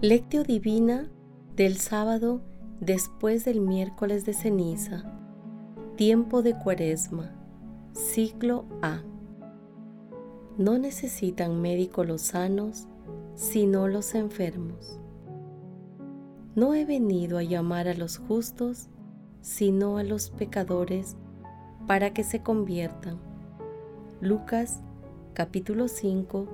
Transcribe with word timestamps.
Lectio 0.00 0.44
Divina 0.44 1.10
del 1.56 1.76
sábado 1.76 2.40
después 2.78 3.44
del 3.44 3.60
miércoles 3.60 4.24
de 4.24 4.32
ceniza. 4.32 5.02
Tiempo 5.96 6.40
de 6.42 6.56
cuaresma. 6.56 7.32
Ciclo 7.94 8.64
A. 8.80 9.02
No 10.56 10.78
necesitan 10.78 11.60
médicos 11.60 12.06
los 12.06 12.22
sanos, 12.22 12.86
sino 13.34 13.88
los 13.88 14.14
enfermos. 14.14 15.00
No 16.54 16.74
he 16.74 16.84
venido 16.84 17.36
a 17.36 17.42
llamar 17.42 17.88
a 17.88 17.94
los 17.94 18.18
justos, 18.18 18.90
sino 19.40 19.98
a 19.98 20.04
los 20.04 20.30
pecadores, 20.30 21.16
para 21.88 22.14
que 22.14 22.22
se 22.22 22.40
conviertan. 22.40 23.18
Lucas 24.20 24.80
capítulo 25.34 25.88
5, 25.88 26.46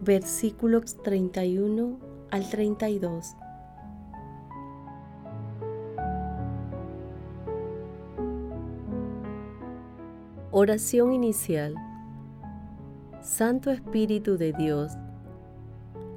versículos 0.00 1.00
31 1.04 2.07
al 2.30 2.48
32. 2.48 3.36
Oración 10.50 11.12
inicial. 11.12 11.74
Santo 13.20 13.70
Espíritu 13.70 14.38
de 14.38 14.52
Dios, 14.52 14.92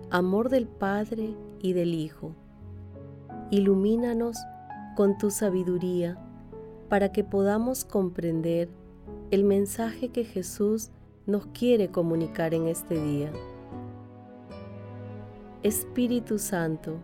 amor 0.09 0.49
del 0.49 0.67
Padre 0.67 1.35
y 1.59 1.73
del 1.73 1.93
Hijo, 1.93 2.31
ilumínanos 3.49 4.37
con 4.95 5.17
tu 5.17 5.29
sabiduría 5.29 6.17
para 6.89 7.11
que 7.11 7.23
podamos 7.23 7.83
comprender 7.83 8.69
el 9.29 9.43
mensaje 9.43 10.09
que 10.09 10.23
Jesús 10.23 10.91
nos 11.25 11.47
quiere 11.47 11.89
comunicar 11.89 12.53
en 12.53 12.67
este 12.67 13.01
día. 13.01 13.31
Espíritu 15.63 16.39
Santo, 16.39 16.97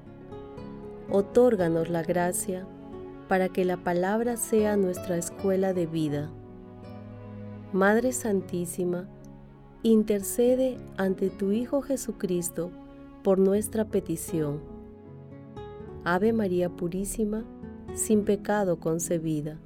otórganos 1.12 1.90
la 1.90 2.02
gracia 2.02 2.66
para 3.28 3.50
que 3.50 3.66
la 3.66 3.78
palabra 3.78 4.36
sea 4.36 4.76
nuestra 4.78 5.16
escuela 5.16 5.74
de 5.74 5.86
vida. 5.86 6.32
Madre 7.72 8.14
Santísima, 8.14 9.08
intercede 9.84 10.80
ante 10.98 11.30
tu 11.30 11.52
Hijo 11.52 11.84
Jesucristo 11.84 12.72
por 13.24 13.38
nuestra 13.38 13.86
petición. 13.86 14.60
Ave 16.04 16.34
María 16.34 16.70
Purísima, 16.70 17.44
sin 17.94 18.24
pecado 18.24 18.80
concebida. 18.80 19.60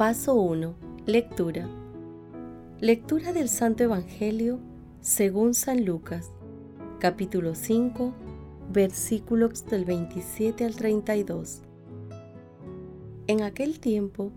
Paso 0.00 0.34
1. 0.34 0.76
Lectura. 1.04 1.68
Lectura 2.80 3.34
del 3.34 3.50
Santo 3.50 3.84
Evangelio 3.84 4.58
según 5.02 5.52
San 5.52 5.84
Lucas, 5.84 6.32
capítulo 7.00 7.54
5, 7.54 8.14
versículos 8.72 9.66
del 9.66 9.84
27 9.84 10.64
al 10.64 10.74
32. 10.74 11.60
En 13.26 13.42
aquel 13.42 13.78
tiempo, 13.78 14.32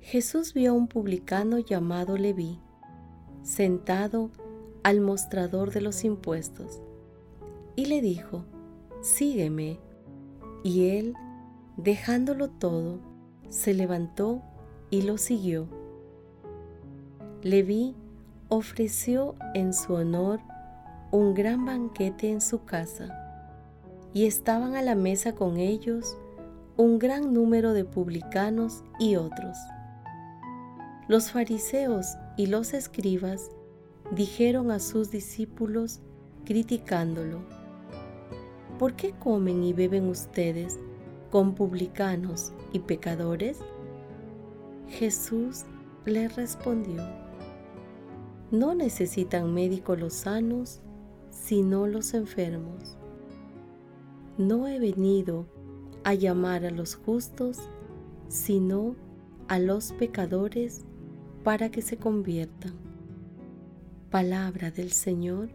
Jesús 0.00 0.54
vio 0.54 0.70
a 0.70 0.74
un 0.74 0.88
publicano 0.88 1.58
llamado 1.58 2.16
Leví, 2.16 2.58
sentado 3.42 4.30
al 4.84 5.02
mostrador 5.02 5.70
de 5.70 5.82
los 5.82 6.02
impuestos, 6.04 6.80
y 7.76 7.84
le 7.84 8.00
dijo, 8.00 8.46
Sígueme. 9.02 9.78
Y 10.62 10.96
él, 10.96 11.12
dejándolo 11.76 12.48
todo, 12.48 13.00
se 13.50 13.74
levantó 13.74 14.42
y 14.90 15.02
lo 15.02 15.18
siguió. 15.18 15.66
Leví 17.42 17.94
ofreció 18.48 19.34
en 19.54 19.72
su 19.72 19.94
honor 19.94 20.40
un 21.10 21.34
gran 21.34 21.64
banquete 21.64 22.30
en 22.30 22.40
su 22.40 22.64
casa, 22.64 23.08
y 24.12 24.26
estaban 24.26 24.76
a 24.76 24.82
la 24.82 24.94
mesa 24.94 25.34
con 25.34 25.58
ellos 25.58 26.16
un 26.76 26.98
gran 26.98 27.32
número 27.32 27.72
de 27.72 27.84
publicanos 27.84 28.82
y 28.98 29.16
otros. 29.16 29.56
Los 31.06 31.30
fariseos 31.30 32.16
y 32.36 32.46
los 32.46 32.74
escribas 32.74 33.50
dijeron 34.12 34.70
a 34.70 34.78
sus 34.78 35.10
discípulos 35.10 36.00
criticándolo, 36.44 37.40
¿por 38.78 38.94
qué 38.94 39.12
comen 39.12 39.62
y 39.62 39.72
beben 39.72 40.08
ustedes 40.08 40.78
con 41.30 41.54
publicanos 41.54 42.52
y 42.72 42.80
pecadores? 42.80 43.58
Jesús 44.88 45.64
le 46.04 46.28
respondió, 46.28 47.02
no 48.50 48.74
necesitan 48.74 49.52
médicos 49.52 49.98
los 49.98 50.14
sanos, 50.14 50.80
sino 51.30 51.86
los 51.86 52.14
enfermos. 52.14 52.96
No 54.38 54.68
he 54.68 54.78
venido 54.78 55.46
a 56.04 56.14
llamar 56.14 56.64
a 56.64 56.70
los 56.70 56.94
justos, 56.94 57.58
sino 58.28 58.94
a 59.48 59.58
los 59.58 59.92
pecadores 59.92 60.84
para 61.42 61.70
que 61.70 61.82
se 61.82 61.96
conviertan. 61.96 62.74
Palabra 64.10 64.70
del 64.70 64.92
Señor 64.92 65.50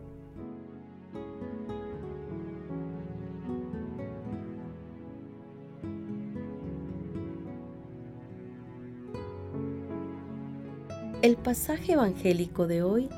El 11.21 11.35
pasaje 11.35 11.93
evangélico 11.93 12.65
de 12.65 12.81
hoy 12.81 13.09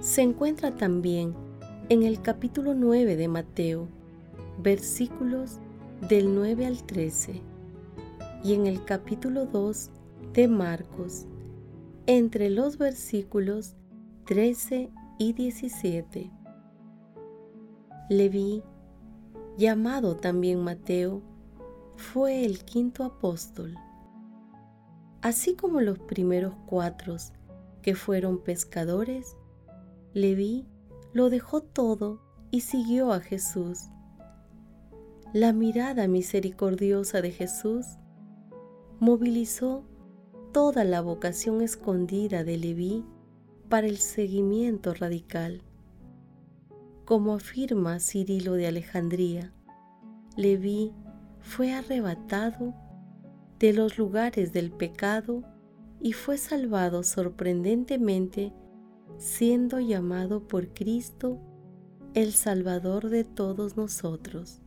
se 0.00 0.22
encuentra 0.22 0.74
también 0.74 1.32
en 1.88 2.02
el 2.02 2.20
capítulo 2.20 2.74
9 2.74 3.14
de 3.14 3.28
Mateo, 3.28 3.86
versículos 4.60 5.60
del 6.08 6.34
9 6.34 6.66
al 6.66 6.82
13, 6.82 7.40
y 8.42 8.54
en 8.54 8.66
el 8.66 8.84
capítulo 8.84 9.46
2 9.46 9.90
de 10.32 10.48
Marcos, 10.48 11.26
entre 12.06 12.50
los 12.50 12.78
versículos 12.78 13.76
13 14.24 14.90
y 15.20 15.32
17. 15.32 16.32
Leví, 18.10 18.64
llamado 19.56 20.16
también 20.16 20.64
Mateo, 20.64 21.22
fue 21.96 22.44
el 22.44 22.64
quinto 22.64 23.04
apóstol. 23.04 23.76
Así 25.26 25.56
como 25.56 25.80
los 25.80 25.98
primeros 25.98 26.54
cuatro 26.66 27.16
que 27.82 27.96
fueron 27.96 28.44
pescadores, 28.44 29.36
Leví 30.14 30.68
lo 31.12 31.30
dejó 31.30 31.62
todo 31.62 32.22
y 32.52 32.60
siguió 32.60 33.12
a 33.12 33.18
Jesús. 33.18 33.88
La 35.32 35.52
mirada 35.52 36.06
misericordiosa 36.06 37.22
de 37.22 37.32
Jesús 37.32 37.86
movilizó 39.00 39.82
toda 40.52 40.84
la 40.84 41.00
vocación 41.00 41.60
escondida 41.60 42.44
de 42.44 42.58
Leví 42.58 43.04
para 43.68 43.88
el 43.88 43.96
seguimiento 43.96 44.94
radical. 44.94 45.60
Como 47.04 47.34
afirma 47.34 47.98
Cirilo 47.98 48.52
de 48.52 48.68
Alejandría, 48.68 49.52
Leví 50.36 50.92
fue 51.40 51.72
arrebatado 51.72 52.74
de 53.58 53.72
los 53.72 53.98
lugares 53.98 54.52
del 54.52 54.70
pecado 54.70 55.42
y 56.00 56.12
fue 56.12 56.38
salvado 56.38 57.02
sorprendentemente 57.02 58.52
siendo 59.18 59.80
llamado 59.80 60.46
por 60.46 60.74
Cristo 60.74 61.38
el 62.14 62.32
Salvador 62.32 63.08
de 63.08 63.24
todos 63.24 63.76
nosotros. 63.76 64.60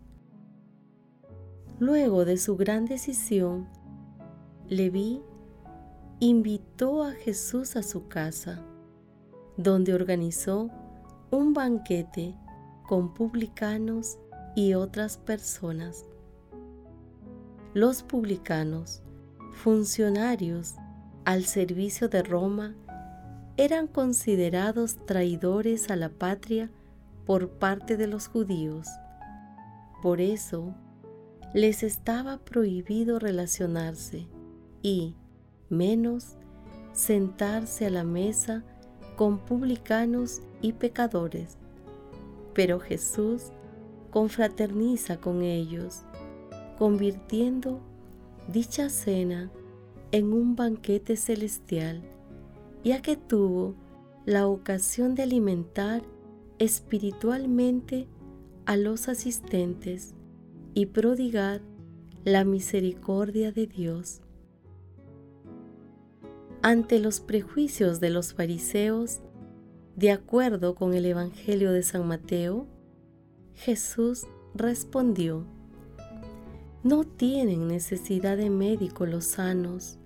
Luego 1.79 2.25
de 2.25 2.37
su 2.37 2.57
gran 2.57 2.85
decisión, 2.85 3.67
Leví 4.67 5.21
invitó 6.19 7.03
a 7.03 7.11
Jesús 7.11 7.75
a 7.75 7.83
su 7.83 8.07
casa, 8.07 8.65
donde 9.55 9.93
organizó 9.93 10.69
un 11.31 11.53
banquete 11.53 12.35
con 12.87 13.13
publicanos 13.13 14.17
y 14.55 14.73
otras 14.73 15.17
personas. 15.17 16.08
Los 17.75 18.01
publicanos, 18.01 19.03
funcionarios 19.51 20.73
al 21.23 21.45
servicio 21.45 22.09
de 22.09 22.23
Roma 22.23 22.73
eran 23.57 23.85
considerados 23.85 24.97
traidores 25.05 25.91
a 25.91 25.95
la 25.95 26.09
patria 26.09 26.71
por 27.27 27.49
parte 27.49 27.95
de 27.95 28.07
los 28.07 28.27
judíos. 28.27 28.87
Por 30.01 30.19
eso, 30.19 30.73
les 31.53 31.83
estaba 31.83 32.39
prohibido 32.39 33.19
relacionarse 33.19 34.25
y, 34.81 35.15
menos, 35.69 36.37
sentarse 36.93 37.85
a 37.85 37.91
la 37.91 38.03
mesa 38.03 38.63
con 39.15 39.37
publicanos 39.37 40.41
y 40.61 40.73
pecadores. 40.73 41.59
Pero 42.55 42.79
Jesús 42.79 43.51
confraterniza 44.09 45.17
con 45.17 45.43
ellos, 45.43 46.01
convirtiendo 46.79 47.81
dicha 48.47 48.89
cena 48.89 49.51
en 50.13 50.31
un 50.31 50.55
banquete 50.55 51.17
celestial, 51.17 52.01
ya 52.85 53.01
que 53.01 53.17
tuvo 53.17 53.75
la 54.25 54.47
ocasión 54.47 55.13
de 55.13 55.23
alimentar 55.23 56.01
espiritualmente 56.57 58.07
a 58.65 58.77
los 58.77 59.09
asistentes 59.09 60.13
y 60.73 60.85
prodigar 60.85 61.61
la 62.23 62.45
misericordia 62.45 63.51
de 63.51 63.67
Dios. 63.67 64.21
Ante 66.61 66.99
los 66.99 67.19
prejuicios 67.19 67.99
de 67.99 68.09
los 68.09 68.33
fariseos, 68.33 69.19
de 69.97 70.11
acuerdo 70.11 70.75
con 70.75 70.93
el 70.93 71.05
Evangelio 71.05 71.73
de 71.73 71.83
San 71.83 72.07
Mateo, 72.07 72.67
Jesús 73.53 74.27
respondió, 74.55 75.45
No 76.81 77.03
tienen 77.03 77.67
necesidad 77.67 78.37
de 78.37 78.49
médico 78.49 79.05
los 79.05 79.25
sanos, 79.25 79.99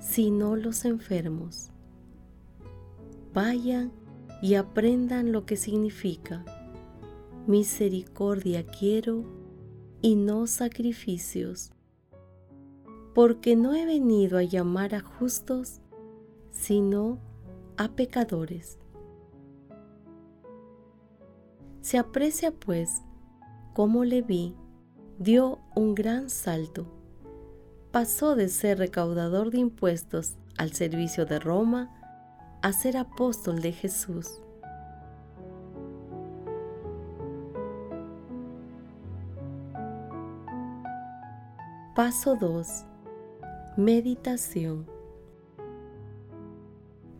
sino 0.00 0.56
los 0.56 0.86
enfermos. 0.86 1.70
Vayan 3.34 3.92
y 4.40 4.54
aprendan 4.54 5.32
lo 5.32 5.44
que 5.44 5.56
significa. 5.56 6.42
Misericordia 7.46 8.64
quiero 8.64 9.24
y 10.00 10.16
no 10.16 10.46
sacrificios, 10.46 11.72
porque 13.14 13.54
no 13.54 13.74
he 13.74 13.84
venido 13.84 14.38
a 14.38 14.42
llamar 14.44 14.94
a 14.94 15.00
justos, 15.00 15.82
sino 16.50 17.18
a 17.76 17.88
pecadores. 17.88 18.78
Se 21.82 21.98
aprecia 21.98 22.50
pues 22.50 23.02
cómo 23.74 24.04
Leví 24.04 24.54
dio 25.18 25.60
un 25.74 25.94
gran 25.94 26.28
salto. 26.28 26.86
Pasó 27.92 28.34
de 28.34 28.48
ser 28.48 28.78
recaudador 28.78 29.50
de 29.50 29.58
impuestos 29.58 30.34
al 30.58 30.72
servicio 30.72 31.26
de 31.26 31.38
Roma 31.38 31.90
a 32.62 32.72
ser 32.72 32.96
apóstol 32.96 33.60
de 33.60 33.72
Jesús. 33.72 34.40
Paso 41.94 42.34
2. 42.34 42.84
Meditación. 43.76 44.86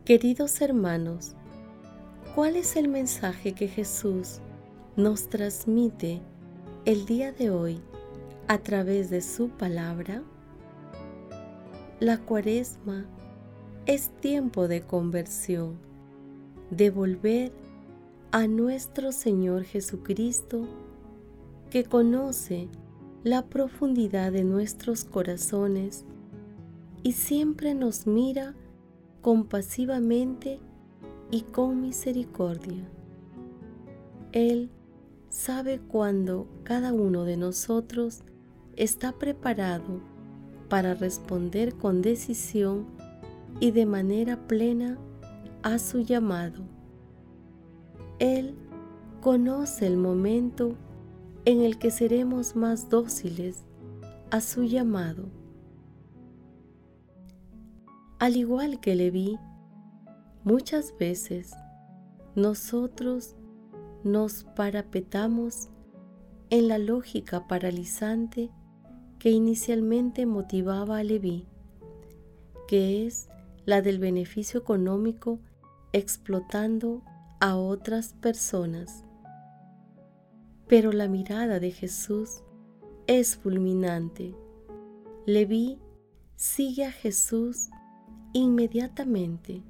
Queridos 0.04 0.60
hermanos, 0.60 1.36
¿cuál 2.34 2.56
es 2.56 2.74
el 2.74 2.88
mensaje 2.88 3.52
que 3.52 3.68
Jesús 3.68 4.40
nos 4.96 5.28
transmite 5.28 6.20
el 6.84 7.06
día 7.06 7.32
de 7.32 7.50
hoy 7.50 7.80
a 8.46 8.58
través 8.58 9.08
de 9.08 9.22
su 9.22 9.48
palabra? 9.48 10.22
La 11.98 12.18
cuaresma 12.18 13.06
es 13.86 14.10
tiempo 14.20 14.68
de 14.68 14.82
conversión, 14.82 15.78
de 16.70 16.90
volver 16.90 17.52
a 18.32 18.46
nuestro 18.46 19.12
Señor 19.12 19.64
Jesucristo, 19.64 20.68
que 21.70 21.84
conoce 21.84 22.68
la 23.22 23.46
profundidad 23.46 24.30
de 24.32 24.44
nuestros 24.44 25.04
corazones 25.04 26.04
y 27.02 27.12
siempre 27.12 27.72
nos 27.74 28.06
mira 28.06 28.54
compasivamente 29.22 30.60
y 31.30 31.42
con 31.42 31.80
misericordia. 31.80 32.86
Él 34.32 34.68
sabe 35.34 35.80
cuándo 35.80 36.46
cada 36.62 36.92
uno 36.92 37.24
de 37.24 37.36
nosotros 37.36 38.22
está 38.76 39.10
preparado 39.10 40.00
para 40.68 40.94
responder 40.94 41.74
con 41.74 42.02
decisión 42.02 42.86
y 43.58 43.72
de 43.72 43.84
manera 43.84 44.46
plena 44.46 44.96
a 45.64 45.80
su 45.80 46.02
llamado. 46.02 46.62
Él 48.20 48.54
conoce 49.20 49.88
el 49.88 49.96
momento 49.96 50.76
en 51.44 51.62
el 51.62 51.78
que 51.80 51.90
seremos 51.90 52.54
más 52.54 52.88
dóciles 52.88 53.64
a 54.30 54.40
su 54.40 54.62
llamado. 54.62 55.24
Al 58.20 58.36
igual 58.36 58.78
que 58.78 58.94
le 58.94 59.10
vi, 59.10 59.36
muchas 60.44 60.96
veces 60.96 61.54
nosotros 62.36 63.34
nos 64.04 64.44
parapetamos 64.44 65.68
en 66.50 66.68
la 66.68 66.78
lógica 66.78 67.48
paralizante 67.48 68.50
que 69.18 69.30
inicialmente 69.30 70.26
motivaba 70.26 70.98
a 70.98 71.04
Leví, 71.04 71.46
que 72.68 73.06
es 73.06 73.28
la 73.64 73.80
del 73.80 73.98
beneficio 73.98 74.60
económico 74.60 75.40
explotando 75.92 77.02
a 77.40 77.56
otras 77.56 78.12
personas. 78.12 79.04
Pero 80.68 80.92
la 80.92 81.08
mirada 81.08 81.58
de 81.58 81.70
Jesús 81.70 82.42
es 83.06 83.36
fulminante. 83.36 84.34
Leví 85.24 85.78
sigue 86.36 86.84
a 86.84 86.92
Jesús 86.92 87.70
inmediatamente, 88.34 89.62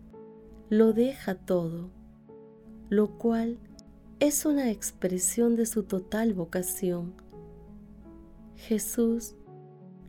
lo 0.70 0.92
deja 0.92 1.34
todo, 1.34 1.90
lo 2.88 3.16
cual 3.18 3.58
es 4.20 4.46
una 4.46 4.70
expresión 4.70 5.56
de 5.56 5.66
su 5.66 5.82
total 5.82 6.34
vocación. 6.34 7.14
Jesús 8.56 9.34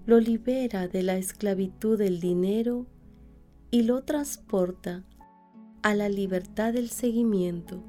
lo 0.05 0.19
libera 0.19 0.87
de 0.87 1.01
la 1.01 1.17
esclavitud 1.17 1.97
del 1.97 2.19
dinero 2.19 2.85
y 3.71 3.81
lo 3.81 4.03
transporta 4.03 5.03
a 5.81 5.95
la 5.95 6.07
libertad 6.09 6.73
del 6.73 6.89
seguimiento. 6.89 7.83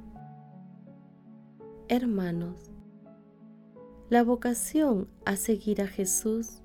Hermanos, 1.88 2.70
la 4.08 4.24
vocación 4.24 5.08
a 5.24 5.36
seguir 5.36 5.82
a 5.82 5.86
Jesús 5.86 6.62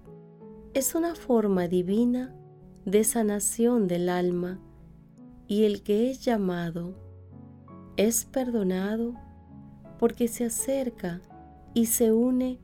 es 0.73 0.95
una 0.95 1.15
forma 1.15 1.67
divina 1.67 2.33
de 2.85 3.03
sanación 3.03 3.87
del 3.87 4.09
alma 4.09 4.59
y 5.47 5.65
el 5.65 5.83
que 5.83 6.09
es 6.09 6.23
llamado 6.23 6.95
es 7.97 8.25
perdonado 8.25 9.15
porque 10.01 10.27
se 10.27 10.45
acerca 10.45 11.21
y 11.75 11.85
se 11.85 12.11
une 12.11 12.57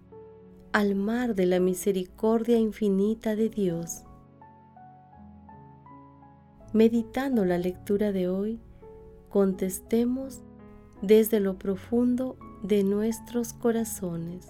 al 0.73 0.95
mar 0.95 1.35
de 1.35 1.45
la 1.45 1.59
misericordia 1.59 2.57
infinita 2.57 3.35
de 3.35 3.49
Dios. 3.49 4.05
Meditando 6.73 7.45
la 7.45 7.59
lectura 7.59 8.11
de 8.11 8.27
hoy, 8.27 8.59
contestemos 9.29 10.41
desde 11.03 11.39
lo 11.39 11.59
profundo 11.59 12.37
de 12.63 12.83
nuestros 12.83 13.53
corazones. 13.53 14.47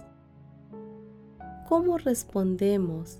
¿Cómo 1.68 1.98
respondemos 1.98 3.18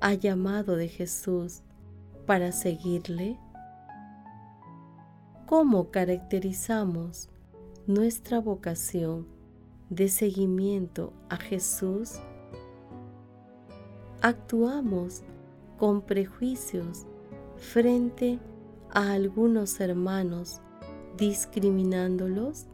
al 0.00 0.18
llamado 0.18 0.76
de 0.76 0.88
Jesús 0.88 1.60
para 2.24 2.52
seguirle? 2.52 3.38
¿Cómo 5.44 5.90
caracterizamos 5.90 7.28
nuestra 7.86 8.40
vocación 8.40 9.26
de 9.90 10.08
seguimiento 10.08 11.12
a 11.28 11.36
Jesús? 11.36 12.12
¿Actuamos 14.22 15.22
con 15.78 16.00
prejuicios 16.02 17.04
frente 17.58 18.38
a 18.90 19.12
algunos 19.12 19.80
hermanos 19.80 20.60
discriminándolos? 21.18 22.66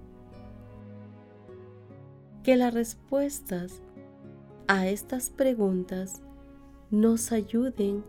Que 2.45 2.57
las 2.57 2.73
respuestas 2.73 3.83
a 4.69 4.87
estas 4.89 5.31
preguntas 5.31 6.23
nos 6.91 7.33
ayuden 7.33 8.05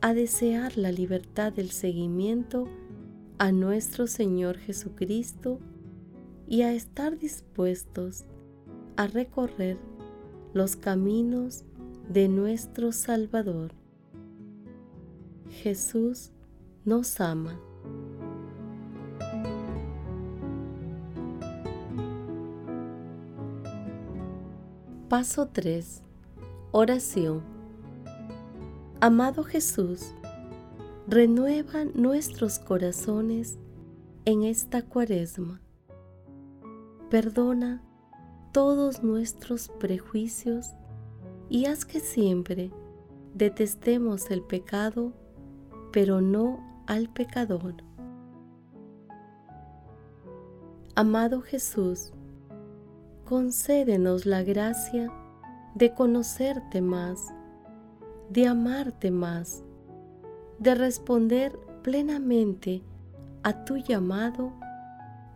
a 0.00 0.14
desear 0.14 0.78
la 0.78 0.92
libertad 0.92 1.52
del 1.52 1.70
seguimiento 1.70 2.68
a 3.38 3.50
nuestro 3.50 4.06
Señor 4.06 4.58
Jesucristo 4.58 5.58
y 6.48 6.62
a 6.62 6.72
estar 6.72 7.18
dispuestos 7.18 8.24
a 8.96 9.06
recorrer 9.06 9.76
los 10.54 10.76
caminos 10.76 11.64
de 12.08 12.28
nuestro 12.28 12.90
Salvador. 12.92 13.72
Jesús 15.50 16.32
nos 16.84 17.20
ama. 17.20 17.60
Paso 25.08 25.48
3. 25.48 26.02
Oración. 26.70 27.42
Amado 29.00 29.44
Jesús, 29.44 30.14
renueva 31.06 31.84
nuestros 31.94 32.58
corazones 32.58 33.58
en 34.24 34.42
esta 34.42 34.82
cuaresma. 34.82 35.60
Perdona 37.10 37.82
todos 38.52 39.02
nuestros 39.02 39.68
prejuicios 39.68 40.74
y 41.48 41.64
haz 41.64 41.86
que 41.86 42.00
siempre 42.00 42.70
detestemos 43.34 44.30
el 44.30 44.42
pecado, 44.42 45.14
pero 45.90 46.20
no 46.20 46.82
al 46.86 47.08
pecador. 47.08 47.76
Amado 50.94 51.40
Jesús, 51.40 52.12
concédenos 53.24 54.26
la 54.26 54.42
gracia 54.42 55.10
de 55.74 55.94
conocerte 55.94 56.82
más, 56.82 57.32
de 58.28 58.48
amarte 58.48 59.10
más, 59.10 59.62
de 60.58 60.74
responder 60.74 61.58
plenamente 61.82 62.82
a 63.44 63.64
tu 63.64 63.78
llamado 63.78 64.52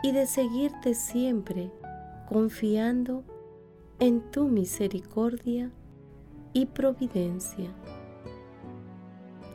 y 0.02 0.12
de 0.12 0.26
seguirte 0.26 0.94
siempre 0.94 1.70
confiando 2.28 3.24
en 3.98 4.20
tu 4.30 4.48
misericordia 4.48 5.70
y 6.52 6.66
providencia. 6.66 7.70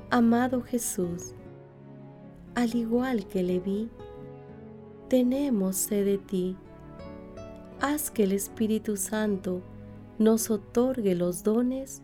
Amado 0.09 0.61
Jesús, 0.61 1.33
al 2.55 2.75
igual 2.75 3.27
que 3.27 3.43
le 3.43 3.59
vi, 3.59 3.89
tenemos 5.09 5.75
sed 5.75 6.05
de 6.05 6.17
ti 6.17 6.57
haz 7.81 8.09
que 8.09 8.23
el 8.23 8.31
Espíritu 8.31 8.97
Santo 8.97 9.61
nos 10.17 10.49
otorgue 10.49 11.15
los 11.15 11.43
dones 11.43 12.01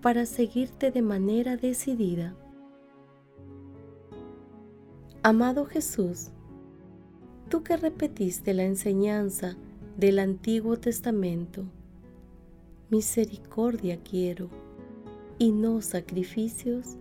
para 0.00 0.24
seguirte 0.24 0.90
de 0.90 1.02
manera 1.02 1.56
decidida. 1.56 2.34
Amado 5.22 5.66
Jesús, 5.66 6.30
tú 7.50 7.64
que 7.64 7.76
repetiste 7.76 8.54
la 8.54 8.62
enseñanza 8.62 9.56
del 9.96 10.20
Antiguo 10.20 10.78
Testamento, 10.78 11.64
misericordia 12.90 13.98
quiero 14.02 14.48
y 15.36 15.50
no 15.50 15.82
sacrificios, 15.82 16.96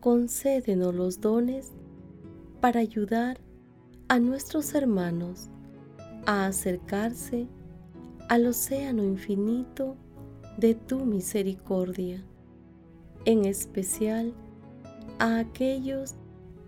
concédenos 0.00 0.92
los 0.92 1.20
dones 1.20 1.70
para 2.60 2.80
ayudar 2.80 3.38
a 4.08 4.18
nuestros 4.18 4.74
hermanos 4.74 5.50
a 6.26 6.46
acercarse 6.46 7.46
al 8.28 8.46
océano 8.46 9.04
infinito 9.04 9.96
de 10.58 10.74
tu 10.74 11.04
misericordia, 11.04 12.24
en 13.24 13.44
especial 13.44 14.34
a 15.20 15.38
aquellos 15.38 16.16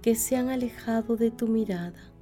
que 0.03 0.15
se 0.15 0.37
han 0.37 0.51
alejado 0.51 1.17
de 1.17 1.33
tu 1.33 1.49
mirada. 1.49 2.14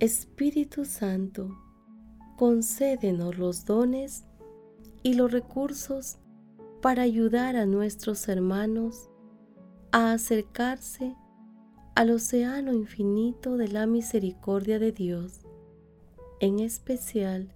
Espíritu 0.00 0.84
Santo, 0.84 1.56
concédenos 2.36 3.38
los 3.38 3.64
dones 3.64 4.24
y 5.02 5.14
los 5.14 5.30
recursos 5.30 6.18
para 6.82 7.02
ayudar 7.02 7.56
a 7.56 7.64
nuestros 7.64 8.28
hermanos 8.28 9.08
a 9.92 10.12
acercarse 10.12 11.14
al 11.94 12.10
océano 12.10 12.72
infinito 12.72 13.56
de 13.56 13.68
la 13.68 13.86
misericordia 13.86 14.80
de 14.80 14.90
Dios, 14.90 15.42
en 16.40 16.58
especial 16.58 17.54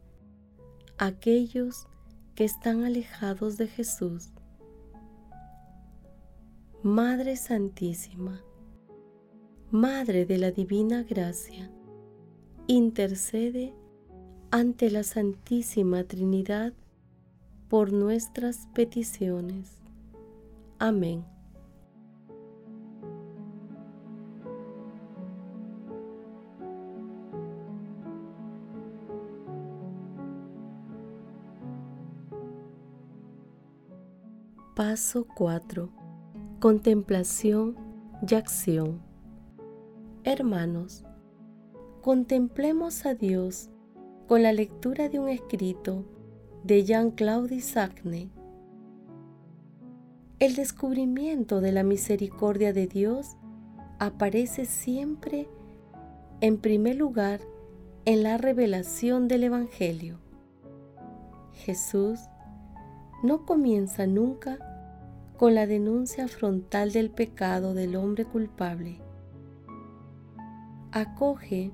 aquellos 0.96 1.88
que 2.36 2.44
están 2.44 2.84
alejados 2.84 3.56
de 3.56 3.66
Jesús. 3.66 4.30
Madre 6.84 7.34
Santísima, 7.36 8.44
Madre 9.72 10.24
de 10.24 10.38
la 10.38 10.52
Divina 10.52 11.02
Gracia, 11.02 11.70
intercede 12.68 13.72
ante 14.50 14.90
la 14.90 15.02
Santísima 15.02 16.04
Trinidad 16.04 16.74
por 17.68 17.92
nuestras 17.92 18.68
peticiones. 18.74 19.80
Amén. 20.78 21.24
Paso 34.76 35.26
4. 35.34 35.88
Contemplación 36.60 37.76
y 38.28 38.34
acción. 38.34 39.00
Hermanos, 40.22 41.07
contemplemos 42.08 43.04
a 43.04 43.12
Dios 43.12 43.68
con 44.28 44.42
la 44.42 44.54
lectura 44.54 45.10
de 45.10 45.18
un 45.18 45.28
escrito 45.28 46.06
de 46.64 46.82
Jean-Claude 46.82 47.60
Sagne. 47.60 48.30
El 50.38 50.54
descubrimiento 50.56 51.60
de 51.60 51.70
la 51.70 51.82
misericordia 51.82 52.72
de 52.72 52.86
Dios 52.86 53.36
aparece 53.98 54.64
siempre 54.64 55.50
en 56.40 56.56
primer 56.56 56.96
lugar 56.96 57.40
en 58.06 58.22
la 58.22 58.38
revelación 58.38 59.28
del 59.28 59.44
Evangelio. 59.44 60.18
Jesús 61.52 62.20
no 63.22 63.44
comienza 63.44 64.06
nunca 64.06 64.56
con 65.36 65.54
la 65.54 65.66
denuncia 65.66 66.26
frontal 66.26 66.90
del 66.90 67.10
pecado 67.10 67.74
del 67.74 67.96
hombre 67.96 68.24
culpable. 68.24 68.98
Acoge 70.90 71.70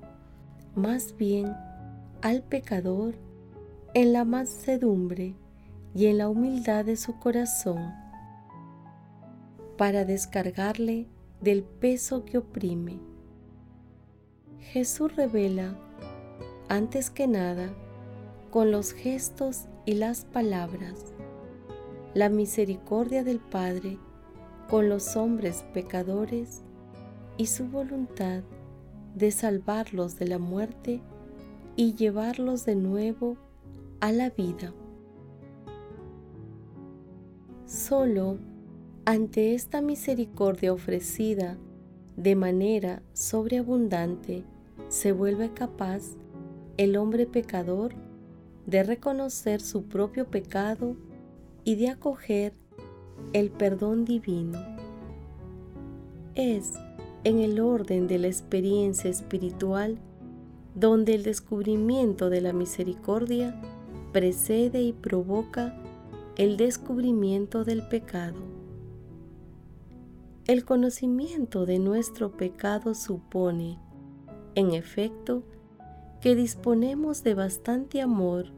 más 0.75 1.15
bien 1.17 1.55
al 2.21 2.43
pecador 2.43 3.15
en 3.93 4.13
la 4.13 4.25
mansedumbre 4.25 5.35
y 5.93 6.07
en 6.07 6.17
la 6.17 6.29
humildad 6.29 6.85
de 6.85 6.97
su 6.97 7.17
corazón 7.19 7.93
para 9.77 10.05
descargarle 10.05 11.07
del 11.41 11.63
peso 11.63 12.25
que 12.25 12.37
oprime. 12.37 12.99
Jesús 14.59 15.15
revela, 15.15 15.75
antes 16.69 17.09
que 17.09 17.27
nada, 17.27 17.69
con 18.51 18.71
los 18.71 18.91
gestos 18.93 19.65
y 19.85 19.95
las 19.95 20.25
palabras, 20.25 21.13
la 22.13 22.29
misericordia 22.29 23.23
del 23.23 23.39
Padre 23.39 23.97
con 24.69 24.89
los 24.89 25.15
hombres 25.15 25.63
pecadores 25.73 26.63
y 27.37 27.47
su 27.47 27.67
voluntad 27.67 28.41
de 29.15 29.31
salvarlos 29.31 30.19
de 30.19 30.27
la 30.27 30.37
muerte 30.37 31.01
y 31.75 31.95
llevarlos 31.95 32.65
de 32.65 32.75
nuevo 32.75 33.37
a 34.01 34.11
la 34.11 34.29
vida. 34.29 34.73
Solo 37.65 38.37
ante 39.05 39.55
esta 39.55 39.81
misericordia 39.81 40.73
ofrecida 40.73 41.57
de 42.17 42.35
manera 42.35 43.01
sobreabundante 43.13 44.43
se 44.89 45.11
vuelve 45.11 45.51
capaz 45.53 46.15
el 46.77 46.95
hombre 46.97 47.25
pecador 47.25 47.93
de 48.65 48.83
reconocer 48.83 49.61
su 49.61 49.83
propio 49.83 50.27
pecado 50.27 50.95
y 51.63 51.75
de 51.75 51.89
acoger 51.89 52.53
el 53.33 53.49
perdón 53.51 54.05
divino. 54.05 54.59
Es 56.35 56.73
en 57.25 57.39
el 57.39 57.59
orden 57.59 58.07
de 58.07 58.19
la 58.19 58.27
experiencia 58.27 59.09
espiritual 59.09 59.97
donde 60.75 61.15
el 61.15 61.23
descubrimiento 61.23 62.29
de 62.29 62.39
la 62.39 62.53
misericordia 62.53 63.59
precede 64.13 64.83
y 64.83 64.93
provoca 64.93 65.75
el 66.37 66.55
descubrimiento 66.55 67.63
del 67.63 67.87
pecado. 67.87 68.37
El 70.45 70.65
conocimiento 70.65 71.65
de 71.65 71.79
nuestro 71.79 72.37
pecado 72.37 72.93
supone, 72.93 73.79
en 74.53 74.73
efecto, 74.73 75.41
que 76.21 76.35
disponemos 76.35 77.23
de 77.23 77.33
bastante 77.33 78.01
amor 78.01 78.51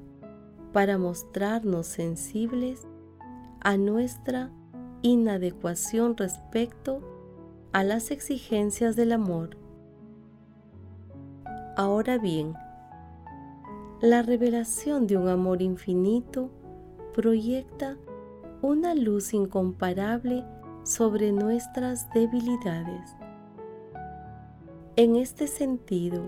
para 0.73 0.97
mostrarnos 0.97 1.87
sensibles 1.87 2.85
a 3.61 3.77
nuestra 3.77 4.51
inadecuación 5.03 6.17
respecto 6.17 7.16
a 7.77 7.83
las 7.83 8.09
exigencias 8.09 8.95
del 8.95 9.11
amor. 9.11 9.55
Ahora 11.75 12.17
bien, 12.17 12.55
la 14.01 14.23
revelación 14.23 15.05
de 15.05 15.15
un 15.15 15.27
amor 15.27 15.61
infinito 15.61 16.49
proyecta 17.13 17.95
una 18.63 18.95
luz 18.95 19.31
incomparable 19.35 20.43
sobre 20.81 21.31
nuestras 21.31 22.11
debilidades. 22.15 23.15
En 24.95 25.15
este 25.15 25.45
sentido, 25.45 26.23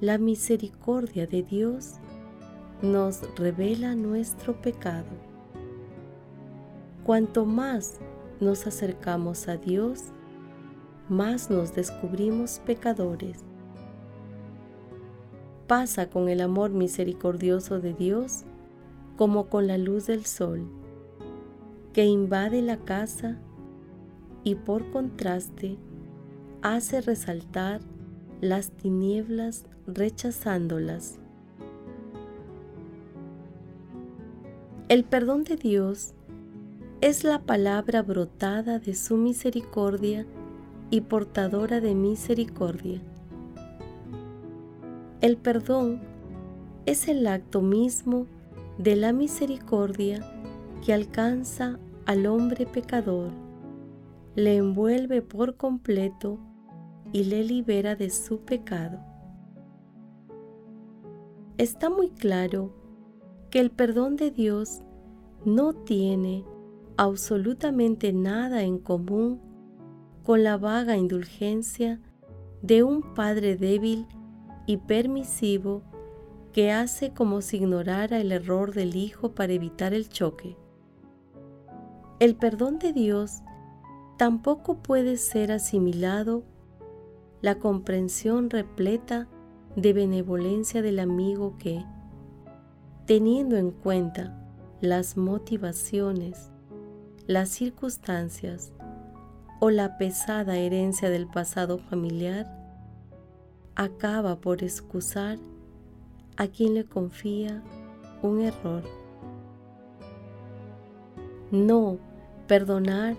la 0.00 0.16
misericordia 0.16 1.26
de 1.26 1.42
Dios 1.42 1.94
nos 2.82 3.22
revela 3.34 3.96
nuestro 3.96 4.62
pecado 4.62 5.10
Cuanto 7.02 7.46
más 7.46 7.98
nos 8.38 8.68
acercamos 8.68 9.48
a 9.48 9.56
Dios, 9.56 10.12
más 11.12 11.50
nos 11.50 11.74
descubrimos 11.74 12.60
pecadores. 12.66 13.44
pasa 15.68 16.10
con 16.10 16.28
el 16.28 16.40
amor 16.40 16.70
misericordioso 16.70 17.80
de 17.80 17.94
Dios 17.94 18.42
como 19.16 19.46
con 19.48 19.66
la 19.66 19.78
luz 19.78 20.06
del 20.06 20.26
sol, 20.26 20.66
que 21.94 22.04
invade 22.04 22.60
la 22.60 22.78
casa 22.78 23.38
y 24.44 24.54
por 24.54 24.90
contraste 24.90 25.78
hace 26.60 27.00
resaltar 27.00 27.80
las 28.40 28.70
tinieblas 28.70 29.64
rechazándolas. 29.86 31.18
El 34.88 35.04
perdón 35.04 35.44
de 35.44 35.56
Dios 35.56 36.12
es 37.00 37.24
la 37.24 37.40
palabra 37.40 38.02
brotada 38.02 38.78
de 38.78 38.94
su 38.94 39.16
misericordia 39.16 40.26
y 40.92 41.00
portadora 41.00 41.80
de 41.80 41.94
misericordia. 41.94 43.00
El 45.22 45.38
perdón 45.38 46.02
es 46.84 47.08
el 47.08 47.26
acto 47.26 47.62
mismo 47.62 48.26
de 48.76 48.96
la 48.96 49.14
misericordia 49.14 50.20
que 50.84 50.92
alcanza 50.92 51.78
al 52.04 52.26
hombre 52.26 52.66
pecador, 52.66 53.30
le 54.36 54.58
envuelve 54.58 55.22
por 55.22 55.56
completo 55.56 56.38
y 57.10 57.24
le 57.24 57.42
libera 57.42 57.96
de 57.96 58.10
su 58.10 58.40
pecado. 58.40 58.98
Está 61.56 61.88
muy 61.88 62.10
claro 62.10 62.74
que 63.48 63.60
el 63.60 63.70
perdón 63.70 64.16
de 64.16 64.30
Dios 64.30 64.82
no 65.46 65.72
tiene 65.72 66.44
absolutamente 66.98 68.12
nada 68.12 68.62
en 68.62 68.78
común 68.78 69.51
con 70.22 70.42
la 70.44 70.56
vaga 70.56 70.96
indulgencia 70.96 72.00
de 72.62 72.82
un 72.82 73.14
padre 73.14 73.56
débil 73.56 74.06
y 74.66 74.76
permisivo 74.76 75.82
que 76.52 76.70
hace 76.70 77.12
como 77.12 77.40
si 77.40 77.56
ignorara 77.56 78.20
el 78.20 78.30
error 78.30 78.72
del 78.74 78.94
hijo 78.94 79.32
para 79.32 79.52
evitar 79.52 79.94
el 79.94 80.08
choque. 80.08 80.56
El 82.20 82.36
perdón 82.36 82.78
de 82.78 82.92
Dios 82.92 83.42
tampoco 84.16 84.82
puede 84.82 85.16
ser 85.16 85.50
asimilado 85.50 86.44
la 87.40 87.58
comprensión 87.58 88.50
repleta 88.50 89.28
de 89.74 89.92
benevolencia 89.92 90.82
del 90.82 91.00
amigo 91.00 91.56
que, 91.58 91.84
teniendo 93.06 93.56
en 93.56 93.72
cuenta 93.72 94.38
las 94.80 95.16
motivaciones, 95.16 96.52
las 97.26 97.48
circunstancias 97.48 98.72
o 99.64 99.70
la 99.70 99.96
pesada 99.96 100.56
herencia 100.56 101.08
del 101.08 101.28
pasado 101.28 101.78
familiar, 101.78 102.52
acaba 103.76 104.40
por 104.40 104.64
excusar 104.64 105.38
a 106.36 106.48
quien 106.48 106.74
le 106.74 106.84
confía 106.84 107.62
un 108.22 108.40
error. 108.40 108.82
No, 111.52 111.98
perdonar 112.48 113.14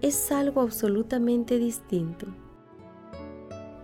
es 0.00 0.32
algo 0.32 0.62
absolutamente 0.62 1.60
distinto. 1.60 2.26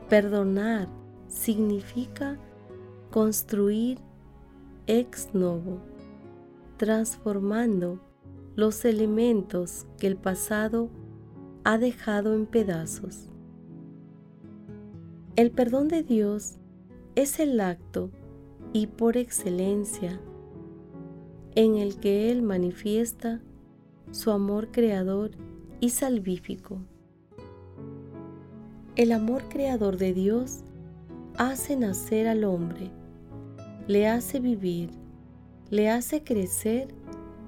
Perdonar 0.09 0.89
significa 1.29 2.41
construir 3.13 4.01
ex 4.89 5.33
novo, 5.33 5.79
transformando 6.77 8.01
los 8.57 8.85
elementos 8.85 9.87
que 9.97 10.09
el 10.09 10.17
pasado 10.17 10.91
ha 11.69 11.77
dejado 11.77 12.35
en 12.35 12.47
pedazos. 12.47 13.29
El 15.37 15.51
perdón 15.51 15.89
de 15.89 16.03
Dios 16.03 16.55
es 17.15 17.41
el 17.41 17.61
acto 17.61 18.11
y 18.73 18.87
por 18.87 19.19
excelencia 19.19 20.19
en 21.57 21.77
el 21.77 22.01
que 22.01 22.31
Él 22.31 22.41
manifiesta 22.41 23.43
su 24.13 24.31
amor 24.31 24.69
creador 24.69 25.33
y 25.79 25.91
salvífico. 25.91 26.79
El 28.97 29.13
amor 29.13 29.43
creador 29.51 29.99
de 29.99 30.15
Dios 30.15 30.61
hace 31.37 31.77
nacer 31.77 32.29
al 32.29 32.45
hombre, 32.45 32.91
le 33.87 34.09
hace 34.09 34.41
vivir, 34.41 34.89
le 35.69 35.91
hace 35.91 36.25
crecer 36.25 36.89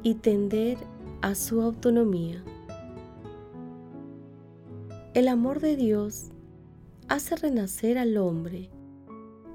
y 0.02 0.16
tender 0.16 0.76
a 1.22 1.34
su 1.34 1.62
autonomía. 1.62 2.44
El 5.12 5.26
amor 5.26 5.58
de 5.58 5.74
Dios 5.74 6.30
hace 7.08 7.34
renacer 7.34 7.98
al 7.98 8.16
hombre 8.16 8.70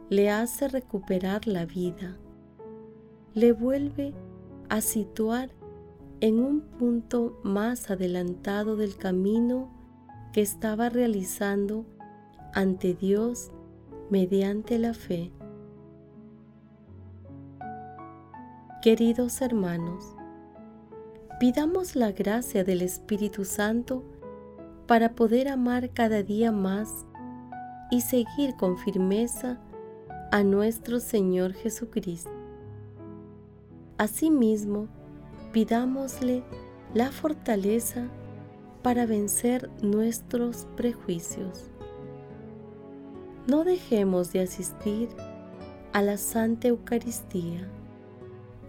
le 0.10 0.30
hace 0.30 0.68
recuperar 0.68 1.48
la 1.48 1.66
vida, 1.66 2.18
le 3.34 3.54
vuelve 3.54 4.14
a 4.70 4.82
situar 4.82 5.50
en 6.20 6.40
un 6.40 6.62
punto 6.62 7.40
más 7.44 7.90
adelantado 7.90 8.76
del 8.76 8.98
camino 8.98 9.72
que 10.34 10.42
estaba 10.42 10.90
realizando 10.90 11.86
ante 12.54 12.94
Dios 12.94 13.52
mediante 14.10 14.78
la 14.78 14.94
fe. 14.94 15.32
Queridos 18.82 19.42
hermanos, 19.42 20.16
pidamos 21.40 21.96
la 21.96 22.12
gracia 22.12 22.64
del 22.64 22.82
Espíritu 22.82 23.46
Santo 23.46 24.04
para 24.88 25.14
poder 25.14 25.48
amar 25.48 25.92
cada 25.92 26.24
día 26.24 26.52
más 26.52 27.06
y 27.92 28.02
seguir 28.02 28.56
con 28.56 28.78
firmeza 28.78 29.60
a 30.32 30.44
nuestro 30.44 31.00
Señor 31.00 31.54
Jesucristo. 31.54 32.32
Asimismo, 33.98 34.88
pidámosle 35.52 36.44
la 36.94 37.12
fortaleza 37.12 38.08
para 38.82 39.06
vencer 39.06 39.70
nuestros 39.82 40.68
prejuicios. 40.76 41.70
No 43.48 43.64
dejemos 43.64 44.34
de 44.34 44.42
asistir 44.42 45.10
a 45.94 46.02
la 46.02 46.18
Santa 46.18 46.68
Eucaristía 46.68 47.68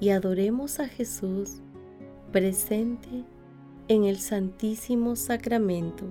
y 0.00 0.10
adoremos 0.10 0.78
a 0.80 0.88
Jesús 0.88 1.62
presente 2.30 3.24
en 3.88 4.04
el 4.04 4.18
Santísimo 4.18 5.14
Sacramento. 5.14 6.06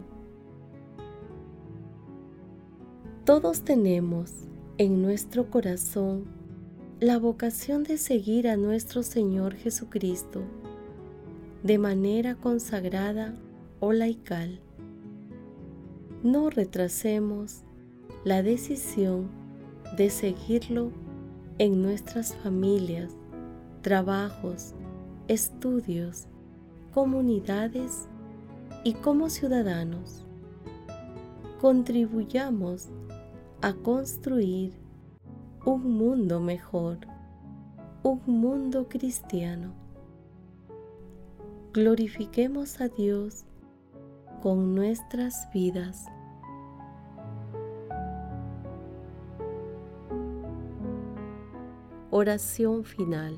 Todos 3.25 3.63
tenemos 3.63 4.31
en 4.77 5.01
nuestro 5.01 5.49
corazón 5.49 6.25
la 7.01 7.17
vocación 7.19 7.83
de 7.83 7.97
seguir 7.97 8.47
a 8.47 8.55
nuestro 8.55 9.03
Señor 9.03 9.55
Jesucristo 9.55 10.43
de 11.63 11.77
manera 11.77 12.35
consagrada 12.35 13.35
o 13.81 13.91
laical. 13.91 14.61
No 16.23 16.49
retrasemos 16.49 17.63
la 18.23 18.41
decisión 18.41 19.27
de 19.97 20.09
seguirlo 20.09 20.91
en 21.57 21.81
nuestras 21.81 22.35
familias, 22.35 23.11
trabajos, 23.81 24.73
estudios, 25.27 26.27
comunidades 26.95 28.08
y 28.86 28.93
como 28.93 29.29
ciudadanos. 29.29 30.25
Contribuyamos 31.60 32.88
a 33.62 33.73
construir 33.73 34.71
un 35.65 35.97
mundo 35.97 36.39
mejor, 36.39 36.99
un 38.01 38.21
mundo 38.25 38.88
cristiano. 38.88 39.73
Glorifiquemos 41.73 42.79
a 42.79 42.88
Dios 42.88 43.43
con 44.41 44.73
nuestras 44.73 45.51
vidas. 45.53 46.05
Oración 52.10 52.86
final. 52.86 53.38